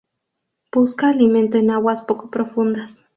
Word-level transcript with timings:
Busca 0.73 1.09
alimento 1.09 1.59
en 1.59 1.69
aguas 1.69 2.01
poco 2.05 2.31
profundas. 2.31 3.03